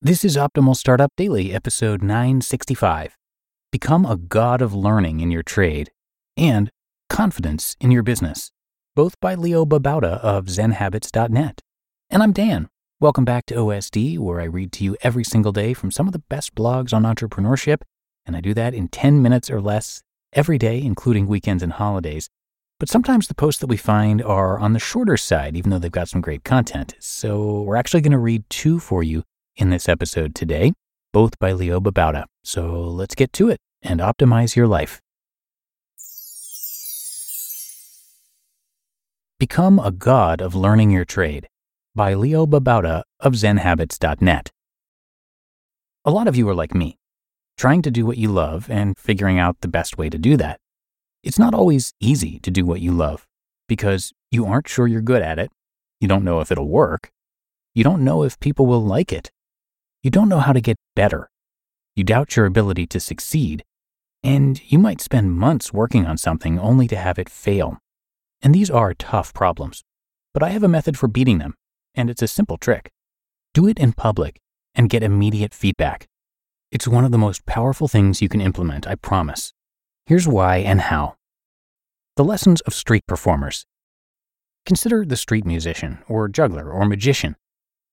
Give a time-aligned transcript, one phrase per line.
[0.00, 3.16] This is Optimal Startup Daily, episode 965.
[3.72, 5.90] Become a god of learning in your trade
[6.36, 6.70] and
[7.10, 8.52] confidence in your business,
[8.94, 11.60] both by Leo Babauta of ZenHabits.net.
[12.10, 12.68] And I'm Dan.
[13.00, 16.12] Welcome back to OSD, where I read to you every single day from some of
[16.12, 17.78] the best blogs on entrepreneurship,
[18.24, 22.30] and I do that in 10 minutes or less every day, including weekends and holidays.
[22.78, 25.90] But sometimes the posts that we find are on the shorter side, even though they've
[25.90, 26.94] got some great content.
[27.00, 29.24] So we're actually going to read two for you
[29.58, 30.72] in this episode today,
[31.12, 32.24] both by Leo Babauta.
[32.44, 35.00] So let's get to it and optimize your life.
[39.38, 41.48] Become a god of learning your trade
[41.94, 44.50] by Leo Babauta of ZenHabits.net.
[46.04, 46.96] A lot of you are like me,
[47.56, 50.58] trying to do what you love and figuring out the best way to do that.
[51.22, 53.26] It's not always easy to do what you love
[53.68, 55.50] because you aren't sure you're good at it.
[56.00, 57.10] You don't know if it'll work.
[57.74, 59.30] You don't know if people will like it.
[60.02, 61.28] You don't know how to get better.
[61.96, 63.64] You doubt your ability to succeed.
[64.22, 67.78] And you might spend months working on something only to have it fail.
[68.40, 69.82] And these are tough problems.
[70.32, 71.54] But I have a method for beating them,
[71.94, 72.90] and it's a simple trick.
[73.54, 74.38] Do it in public
[74.74, 76.06] and get immediate feedback.
[76.70, 79.52] It's one of the most powerful things you can implement, I promise.
[80.06, 81.16] Here's why and how.
[82.16, 83.64] The lessons of street performers.
[84.66, 87.36] Consider the street musician, or juggler, or magician.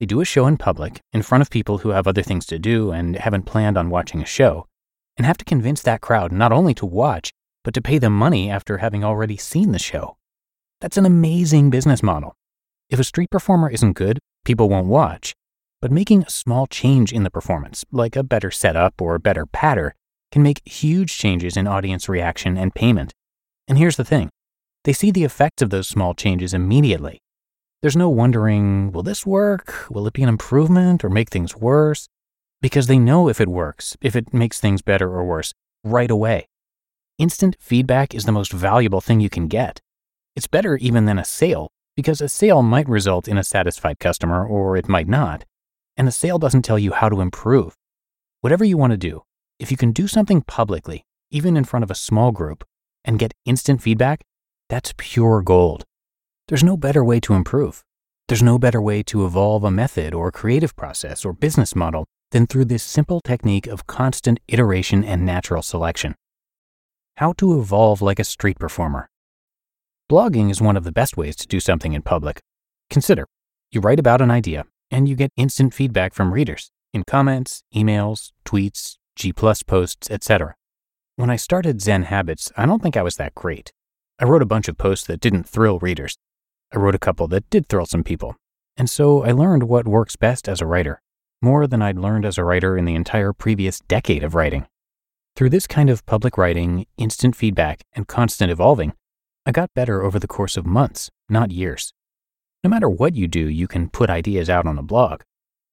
[0.00, 2.58] They do a show in public, in front of people who have other things to
[2.58, 4.66] do and haven't planned on watching a show,
[5.16, 7.30] and have to convince that crowd not only to watch,
[7.62, 10.16] but to pay them money after having already seen the show.
[10.80, 12.34] That's an amazing business model.
[12.90, 15.34] If a street performer isn't good, people won't watch.
[15.80, 19.46] But making a small change in the performance, like a better setup or a better
[19.46, 19.94] patter,
[20.32, 23.12] can make huge changes in audience reaction and payment.
[23.68, 24.30] And here's the thing
[24.84, 27.20] they see the effects of those small changes immediately.
[27.84, 29.90] There's no wondering, will this work?
[29.90, 32.08] Will it be an improvement or make things worse?
[32.62, 35.52] Because they know if it works, if it makes things better or worse,
[35.84, 36.48] right away.
[37.18, 39.82] Instant feedback is the most valuable thing you can get.
[40.34, 44.46] It's better even than a sale, because a sale might result in a satisfied customer
[44.46, 45.44] or it might not.
[45.98, 47.76] And a sale doesn't tell you how to improve.
[48.40, 49.24] Whatever you want to do,
[49.58, 52.64] if you can do something publicly, even in front of a small group,
[53.04, 54.22] and get instant feedback,
[54.70, 55.84] that's pure gold.
[56.48, 57.82] There's no better way to improve.
[58.28, 62.46] There's no better way to evolve a method or creative process or business model than
[62.46, 66.14] through this simple technique of constant iteration and natural selection.
[67.16, 69.08] How to evolve like a street performer.
[70.10, 72.40] Blogging is one of the best ways to do something in public.
[72.90, 73.26] Consider
[73.70, 78.32] you write about an idea and you get instant feedback from readers in comments, emails,
[78.44, 80.54] tweets, G posts, etc.
[81.16, 83.72] When I started Zen Habits, I don't think I was that great.
[84.18, 86.18] I wrote a bunch of posts that didn't thrill readers.
[86.72, 88.36] I wrote a couple that did thrill some people.
[88.76, 91.00] And so I learned what works best as a writer,
[91.40, 94.66] more than I'd learned as a writer in the entire previous decade of writing.
[95.36, 98.92] Through this kind of public writing, instant feedback, and constant evolving,
[99.46, 101.92] I got better over the course of months, not years.
[102.62, 105.22] No matter what you do, you can put ideas out on a blog.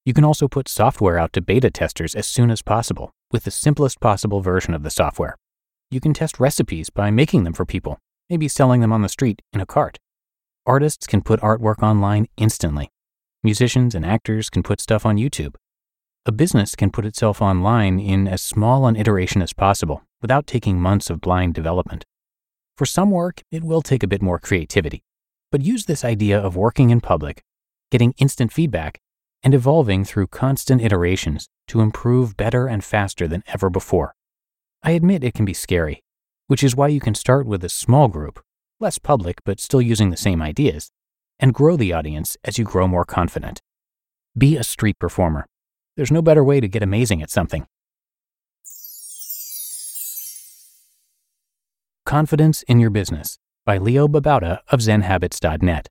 [0.04, 3.50] You can also put software out to beta testers as soon as possible with the
[3.50, 5.36] simplest possible version of the software.
[5.90, 7.98] You can test recipes by making them for people,
[8.28, 9.98] maybe selling them on the street in a cart.
[10.64, 12.88] Artists can put artwork online instantly.
[13.42, 15.56] Musicians and actors can put stuff on YouTube.
[16.24, 20.78] A business can put itself online in as small an iteration as possible without taking
[20.78, 22.04] months of blind development.
[22.76, 25.02] For some work, it will take a bit more creativity,
[25.50, 27.42] but use this idea of working in public,
[27.90, 29.00] getting instant feedback,
[29.42, 34.14] and evolving through constant iterations to improve better and faster than ever before.
[34.84, 36.04] I admit it can be scary,
[36.46, 38.38] which is why you can start with a small group
[38.82, 40.90] less public but still using the same ideas,
[41.38, 43.62] and grow the audience as you grow more confident.
[44.36, 45.46] Be a street performer.
[45.96, 47.66] There's no better way to get amazing at something.
[52.04, 55.88] Confidence in Your Business by Leo Babauta of ZenHabits.net.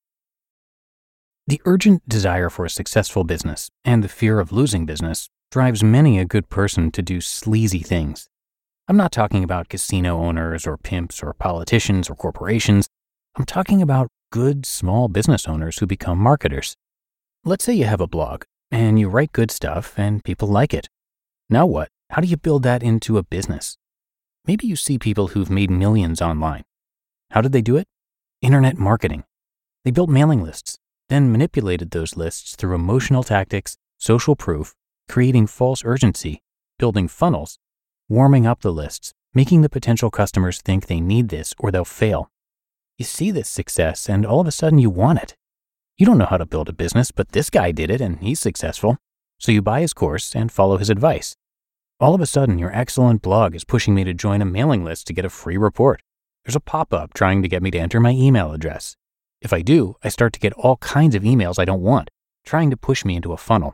[1.48, 6.20] The urgent desire for a successful business and the fear of losing business drives many
[6.20, 8.30] a good person to do sleazy things
[8.92, 12.90] I'm not talking about casino owners or pimps or politicians or corporations.
[13.38, 16.76] I'm talking about good small business owners who become marketers.
[17.46, 20.90] Let's say you have a blog and you write good stuff and people like it.
[21.50, 21.88] Now what?
[22.10, 23.78] How do you build that into a business?
[24.46, 26.64] Maybe you see people who've made millions online.
[27.30, 27.88] How did they do it?
[28.42, 29.24] Internet marketing.
[29.86, 34.76] They built mailing lists, then manipulated those lists through emotional tactics, social proof,
[35.08, 36.42] creating false urgency,
[36.78, 37.58] building funnels,
[38.12, 42.30] warming up the lists, making the potential customers think they need this or they'll fail.
[42.98, 45.38] You see this success and all of a sudden you want it.
[45.98, 48.42] You don't know how to build a business, but this guy did it and he's
[48.42, 48.98] successful.
[49.40, 51.38] So you buy his course and follow his advice.
[52.02, 55.08] All of a sudden, your excellent blog is pushing me to join a mailing list
[55.08, 56.02] to get a free report.
[56.44, 58.98] There's a pop up trying to get me to enter my email address.
[59.40, 62.10] If I do, I start to get all kinds of emails I don't want,
[62.46, 63.74] trying to push me into a funnel.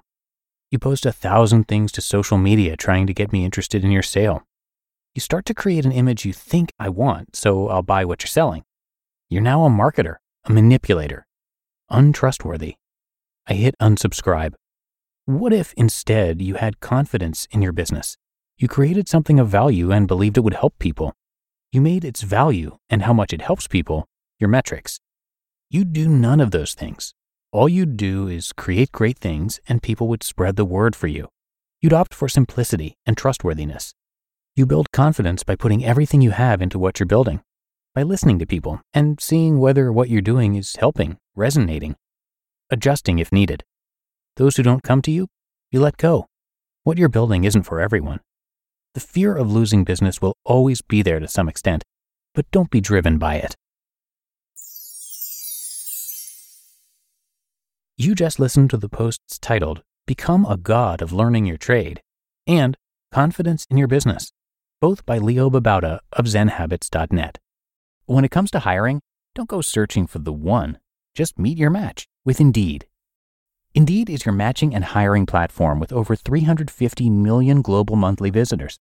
[0.69, 4.03] You post a thousand things to social media trying to get me interested in your
[4.03, 4.43] sale.
[5.15, 8.27] You start to create an image you think I want, so I'll buy what you're
[8.27, 8.65] selling.
[9.29, 11.25] You're now a marketer, a manipulator,
[11.89, 12.75] untrustworthy.
[13.47, 14.55] I hit unsubscribe.
[15.25, 18.17] What if instead you had confidence in your business?
[18.57, 21.13] You created something of value and believed it would help people.
[21.71, 24.05] You made its value and how much it helps people
[24.37, 24.99] your metrics.
[25.69, 27.13] You do none of those things.
[27.57, 31.27] All you'd do is create great things and people would spread the word for you.
[31.81, 33.95] You'd opt for simplicity and trustworthiness.
[34.55, 37.41] You build confidence by putting everything you have into what you're building,
[37.95, 41.95] by listening to people and seeing whether what you're doing is helping, resonating,
[42.69, 43.63] adjusting if needed.
[44.35, 45.25] Those who don't come to you,
[45.71, 46.27] you let go.
[46.83, 48.19] What you're building isn't for everyone.
[48.93, 51.83] The fear of losing business will always be there to some extent,
[52.35, 53.55] but don't be driven by it.
[57.99, 61.99] You just listened to the posts titled Become a God of Learning Your Trade
[62.45, 62.77] and
[63.11, 64.31] Confidence in Your Business,
[64.79, 67.39] both by Leo Babauta of ZenHabits.net.
[68.05, 69.01] When it comes to hiring,
[69.33, 70.77] don't go searching for the one,
[71.15, 72.85] just meet your match with Indeed.
[73.73, 78.77] Indeed is your matching and hiring platform with over 350 million global monthly visitors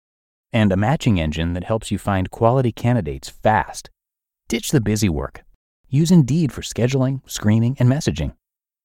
[0.54, 3.90] and a matching engine that helps you find quality candidates fast.
[4.48, 5.44] Ditch the busy work.
[5.90, 8.36] Use Indeed for scheduling, screening, and messaging.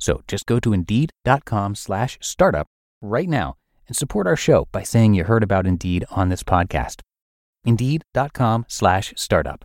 [0.00, 2.66] So just go to indeed.com slash startup
[3.00, 3.56] right now
[3.86, 7.00] and support our show by saying you heard about Indeed on this podcast.
[7.64, 9.64] Indeed.com slash startup.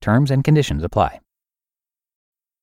[0.00, 1.20] Terms and conditions apply.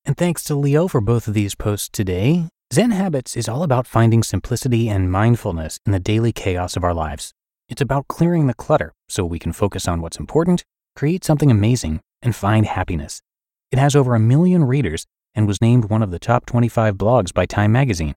[0.06, 2.48] And thanks to Leo for both of these posts today.
[2.72, 6.94] Zen Habits is all about finding simplicity and mindfulness in the daily chaos of our
[6.94, 7.34] lives.
[7.68, 10.64] It's about clearing the clutter so we can focus on what's important,
[10.96, 13.22] create something amazing, and find happiness.
[13.72, 15.06] It has over a million readers
[15.40, 18.14] and was named one of the top 25 blogs by Time Magazine.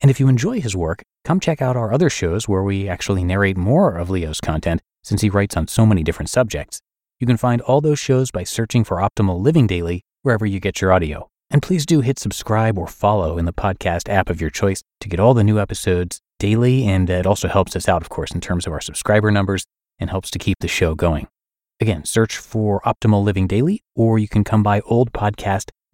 [0.00, 3.22] And if you enjoy his work, come check out our other shows where we actually
[3.22, 6.80] narrate more of Leo's content since he writes on so many different subjects.
[7.20, 10.80] You can find all those shows by searching for Optimal Living Daily wherever you get
[10.80, 11.28] your audio.
[11.50, 15.08] And please do hit subscribe or follow in the podcast app of your choice to
[15.08, 16.84] get all the new episodes daily.
[16.84, 19.64] And it also helps us out, of course, in terms of our subscriber numbers
[20.00, 21.28] and helps to keep the show going.
[21.80, 24.80] Again, search for Optimal Living Daily, or you can come by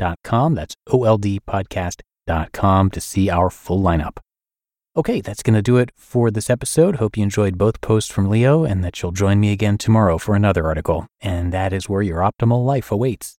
[0.02, 0.54] oldpodcast.com.
[0.54, 4.18] That's oldpodcast.com to see our full lineup.
[4.94, 6.96] Okay, that's going to do it for this episode.
[6.96, 10.34] Hope you enjoyed both posts from Leo and that you'll join me again tomorrow for
[10.34, 11.06] another article.
[11.20, 13.38] And that is where your optimal life awaits.